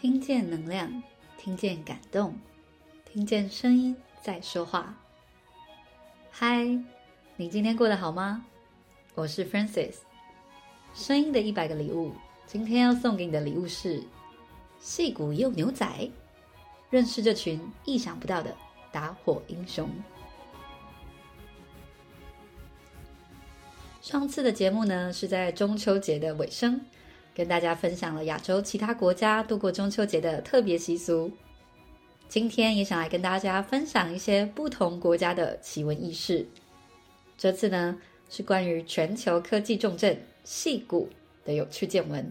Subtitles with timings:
[0.00, 1.02] 听见能量，
[1.36, 2.38] 听见感动，
[3.04, 4.94] 听见声音在说话。
[6.30, 6.64] 嗨，
[7.34, 8.46] 你今天过得好吗？
[9.16, 9.94] 我是 Frances，
[10.94, 12.14] 声音的一百个礼物。
[12.46, 14.00] 今天要送给你的礼物是：
[14.80, 16.08] 矽谷也有牛仔，
[16.90, 18.56] 认识这群意想不到的
[18.92, 19.90] 打火英雄。
[24.00, 26.80] 上次的节目呢，是在中秋节的尾声。
[27.38, 31.30] 跟大家分享了亚洲其他国家度过中秋节的特别习俗。
[32.28, 36.44] 今天也想来跟大家分享一些不同国家的奇闻异事。
[37.36, 37.96] 这次呢，
[38.28, 41.08] 是关于全球科技重镇矽谷
[41.44, 42.28] 的有趣见闻。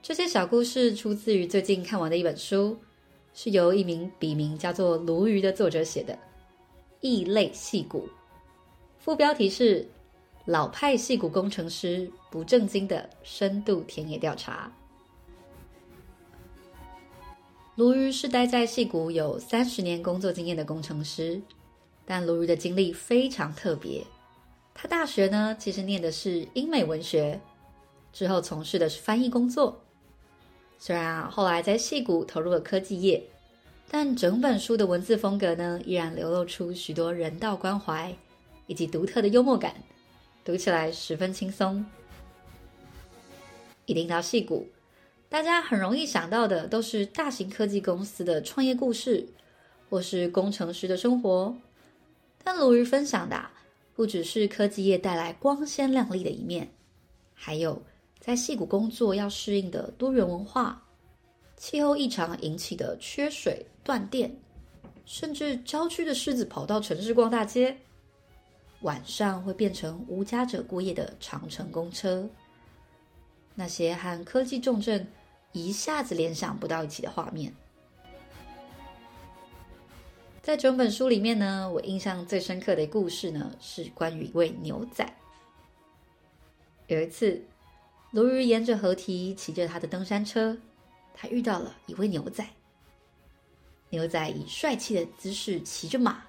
[0.00, 2.78] 这些小故事出自于最近看完的一本书，
[3.34, 6.14] 是由一名笔名叫做鲈鱼的作者写的
[7.00, 8.06] 《异类矽谷》，
[9.00, 9.84] 副标题是。
[10.46, 14.70] 老派戏骨工程师不正经的深度田野调查。
[17.76, 21.40] 鲈鱼是待在戏骨有三十年工作经验的工程师，
[22.04, 24.04] 但鲈鱼的经历非常特别。
[24.74, 27.40] 他大学呢，其实念的是英美文学，
[28.12, 29.80] 之后从事的是翻译工作。
[30.78, 33.24] 虽然啊，后来在戏骨投入了科技业，
[33.90, 38.14] 但整本书的文字风格呢，依然流露出许多人道关怀
[38.66, 39.74] 以及独特的幽默感。
[40.44, 41.82] 读起来十分轻松。
[43.86, 44.68] 一听到戏谷，
[45.30, 49.26] 大家很容易想到的都是大型科技公司的创业故事，
[49.88, 51.56] 或是工程师的生活。
[52.42, 53.42] 但鲁豫分享的，
[53.94, 56.70] 不只是科技业带来光鲜亮丽的一面，
[57.32, 57.82] 还有
[58.20, 60.86] 在戏谷工作要适应的多元文化、
[61.56, 64.30] 气候异常引起的缺水、断电，
[65.06, 67.74] 甚至郊区的狮子跑到城市逛大街。
[68.84, 72.28] 晚上会变成无家者过夜的长城公车，
[73.54, 75.10] 那些和科技重镇
[75.52, 77.54] 一下子联想不到一起的画面。
[80.42, 85.10] 在整本书里面呢，我印象最深刻的故事呢，是关于一位牛仔。
[86.86, 87.42] 有一次，
[88.12, 90.58] 鲈鱼沿着河堤骑着他的登山车，
[91.14, 92.46] 他遇到了一位牛仔。
[93.88, 96.22] 牛仔以帅气的姿势骑着马。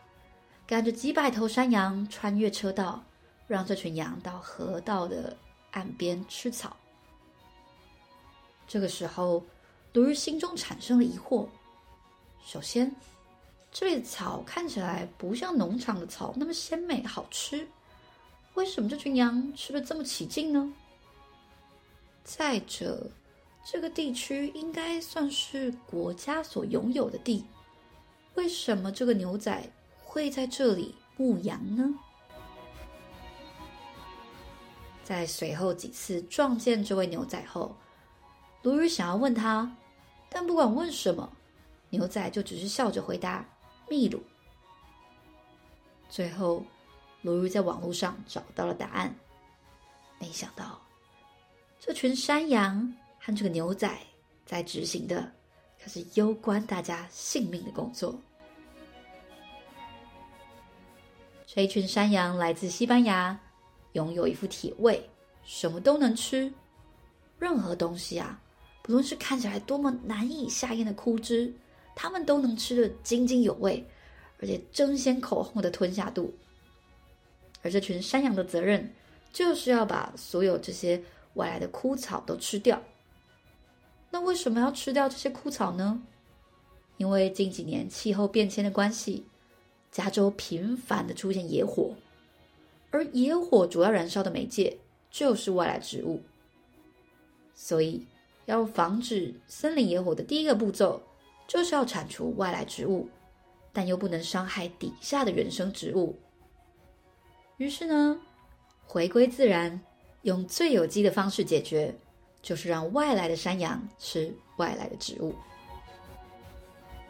[0.67, 3.03] 赶着几百头山羊穿越车道，
[3.47, 5.37] 让这群羊到河道的
[5.71, 6.75] 岸边吃草。
[8.67, 9.43] 这个时候，
[9.93, 11.47] 鲁日心中产生了疑惑：
[12.43, 12.91] 首先，
[13.71, 17.67] 这里的草看起来不像农场的草那么鲜美好吃，
[18.55, 20.73] 为什么这群羊吃的这么起劲呢？
[22.23, 23.07] 再者，
[23.63, 27.45] 这个地区应该算是国家所拥有的地，
[28.33, 29.63] 为什么这个牛仔
[30.15, 31.93] 会在这里牧羊呢？
[35.03, 37.75] 在随后几次撞见这位牛仔后，
[38.61, 39.69] 鲈鱼想要问他，
[40.29, 41.29] 但不管问什么，
[41.89, 43.45] 牛仔就只是笑着回答
[43.89, 44.23] ：“秘鲁。”
[46.07, 46.63] 最后，
[47.21, 49.13] 鲈鱼在网络上找到了答案。
[50.17, 50.81] 没想到，
[51.77, 53.93] 这群山羊和这个牛仔
[54.45, 55.29] 在执行的
[55.77, 58.17] 可是攸关大家性命的工作。
[61.55, 63.39] 这一群山羊来自西班牙，
[63.93, 65.01] 拥有一副铁胃，
[65.45, 66.51] 什么都能吃。
[67.39, 68.37] 任何东西啊，
[68.83, 71.53] 不论是看起来多么难以下咽的枯枝，
[71.95, 73.81] 它们都能吃得津津有味，
[74.41, 76.33] 而且争先恐后的吞下肚。
[77.61, 78.93] 而这群山羊的责任，
[79.31, 81.01] 就是要把所有这些
[81.35, 82.81] 外来的枯草都吃掉。
[84.11, 86.03] 那为什么要吃掉这些枯草呢？
[86.97, 89.25] 因为近几年气候变迁的关系。
[89.95, 91.95] 加州频繁的出现野火，
[92.91, 94.77] 而野火主要燃烧的媒介
[95.09, 96.21] 就是外来植物，
[97.53, 98.05] 所以
[98.43, 101.01] 要防止森林野火的第一个步骤
[101.47, 103.07] 就是要铲除外来植物，
[103.71, 106.13] 但又不能伤害底下的原生植物。
[107.55, 108.19] 于是呢，
[108.83, 109.79] 回归自然，
[110.23, 111.95] 用最有机的方式解决，
[112.41, 115.33] 就是让外来的山羊吃外来的植物。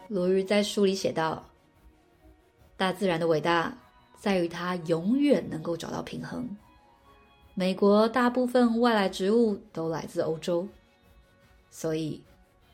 [0.06, 1.44] 鲈鱼在书里写道。
[2.76, 3.76] 大自然的伟大
[4.18, 6.56] 在于它永远能够找到平衡。
[7.54, 10.68] 美国大部分外来植物都来自欧洲，
[11.70, 12.22] 所以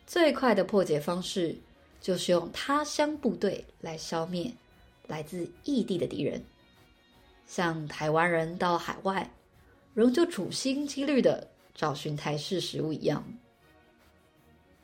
[0.07, 1.57] 最快的破解方式
[2.01, 4.53] 就是用他乡部队来消灭
[5.07, 6.43] 来自异地的敌人。
[7.47, 9.31] 像台湾人到海外，
[9.95, 13.25] 仍旧处心积虑的找寻台式食物一样。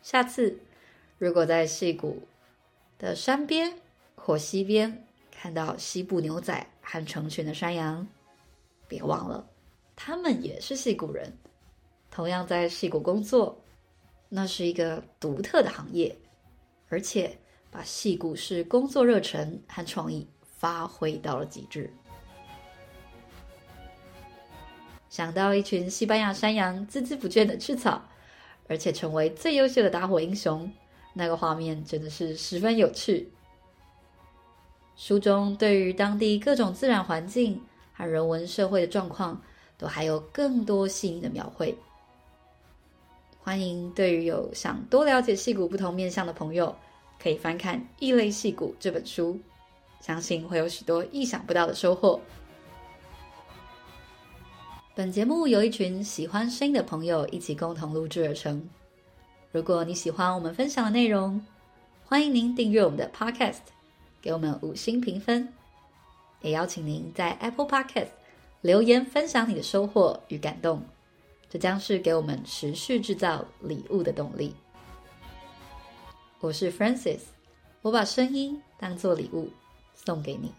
[0.00, 0.60] 下次
[1.18, 2.22] 如果在溪谷
[2.98, 3.78] 的山边
[4.14, 5.04] 或溪边，
[5.40, 8.04] 看到西部牛仔和成群的山羊，
[8.88, 9.48] 别忘了，
[9.94, 11.32] 他们也是戏谷人，
[12.10, 13.56] 同样在戏谷工作，
[14.28, 16.12] 那是一个独特的行业，
[16.88, 17.38] 而且
[17.70, 21.88] 把戏谷式工作热忱和创意发挥到了极致。
[25.08, 28.02] 想到一群西班牙山羊孜孜不倦的吃草，
[28.66, 30.68] 而且成为最优秀的打火英雄，
[31.14, 33.32] 那个画面真的是十分有趣。
[34.98, 37.58] 书中对于当地各种自然环境
[37.94, 39.40] 和人文社会的状况，
[39.78, 41.72] 都还有更多细腻的描绘。
[43.40, 46.74] 欢迎对于有想多了解戏骨不同面向的朋友，
[47.22, 49.38] 可以翻看《异类戏骨》这本书，
[50.00, 52.20] 相信会有许多意想不到的收获。
[54.96, 58.68] 本节目由一群喜欢声音的朋友一起共同录制而成。
[59.52, 61.40] 如果你喜欢我们分享的内容，
[62.04, 63.60] 欢迎您订阅我们的 Podcast，
[64.28, 65.48] 给我们五星评分。
[66.42, 68.08] 也邀请您在 Apple Podcast
[68.60, 70.82] 留言分享你的收获与感动，
[71.48, 74.54] 这将是给我们持续制造礼物的动力。
[76.40, 77.20] 我是 Francis，
[77.80, 79.48] 我把声音当做礼物
[79.94, 80.52] 送给你。